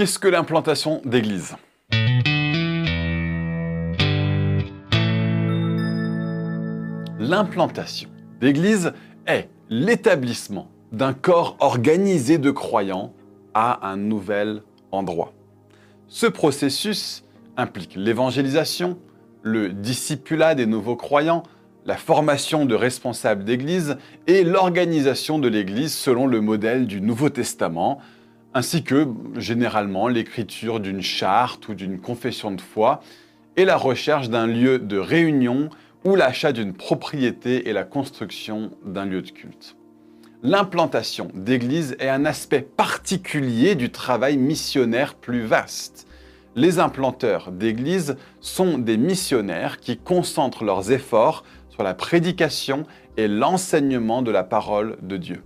[0.00, 1.56] Qu'est-ce que l'implantation d'église?
[7.18, 8.08] L'implantation
[8.40, 8.94] d'église
[9.26, 13.12] est l'établissement d'un corps organisé de croyants
[13.52, 15.34] à un nouvel endroit.
[16.08, 17.22] Ce processus
[17.58, 18.96] implique l'évangélisation,
[19.42, 21.42] le discipulat des nouveaux croyants,
[21.84, 28.00] la formation de responsables d'église et l'organisation de l'église selon le modèle du Nouveau Testament,
[28.54, 29.06] ainsi que
[29.36, 33.00] généralement l'écriture d'une charte ou d'une confession de foi
[33.56, 35.70] et la recherche d'un lieu de réunion
[36.04, 39.76] ou l'achat d'une propriété et la construction d'un lieu de culte.
[40.42, 46.06] L'implantation d'églises est un aspect particulier du travail missionnaire plus vaste.
[46.56, 52.84] Les implanteurs d'églises sont des missionnaires qui concentrent leurs efforts sur la prédication
[53.18, 55.42] et l'enseignement de la parole de Dieu.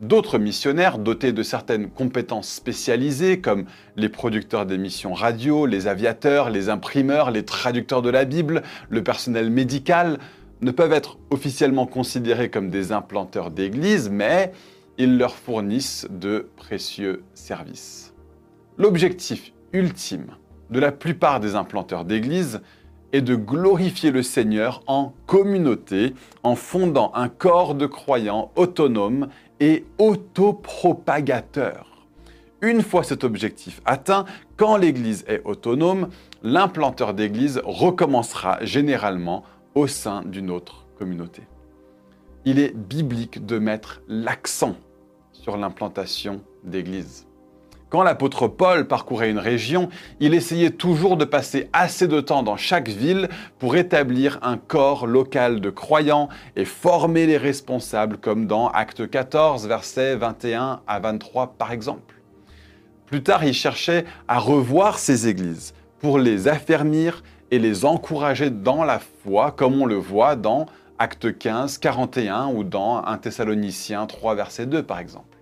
[0.00, 3.64] D'autres missionnaires dotés de certaines compétences spécialisées comme
[3.96, 9.50] les producteurs d'émissions radio, les aviateurs, les imprimeurs, les traducteurs de la Bible, le personnel
[9.50, 10.18] médical,
[10.60, 14.52] ne peuvent être officiellement considérés comme des implanteurs d'église, mais
[14.98, 18.14] ils leur fournissent de précieux services.
[18.76, 20.28] L'objectif ultime
[20.70, 22.60] de la plupart des implanteurs d'église
[23.12, 29.28] est de glorifier le Seigneur en communauté, en fondant un corps de croyants autonomes
[29.60, 31.88] et autopropagateur.
[32.60, 34.24] Une fois cet objectif atteint,
[34.56, 36.08] quand l'Église est autonome,
[36.42, 39.44] l'implanteur d'Église recommencera généralement
[39.76, 41.42] au sein d'une autre communauté.
[42.44, 44.74] Il est biblique de mettre l'accent
[45.32, 47.27] sur l'implantation d'Église.
[47.90, 49.88] Quand l'apôtre Paul parcourait une région,
[50.20, 55.06] il essayait toujours de passer assez de temps dans chaque ville pour établir un corps
[55.06, 61.54] local de croyants et former les responsables, comme dans Acte 14, versets 21 à 23
[61.56, 62.16] par exemple.
[63.06, 68.84] Plus tard, il cherchait à revoir ces églises pour les affermir et les encourager dans
[68.84, 70.66] la foi, comme on le voit dans
[70.98, 75.37] Acte 15, 41 ou dans 1 Thessaloniciens 3, verset 2 par exemple.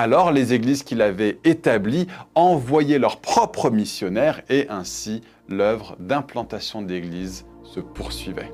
[0.00, 7.44] Alors les églises qu'il avait établies envoyaient leurs propres missionnaires et ainsi l'œuvre d'implantation d'églises
[7.64, 8.52] se poursuivait.